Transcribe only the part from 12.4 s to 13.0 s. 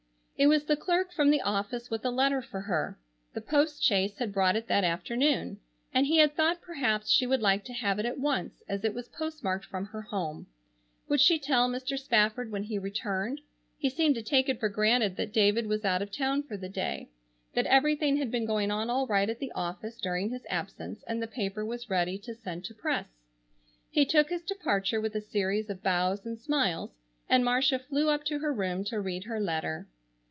when he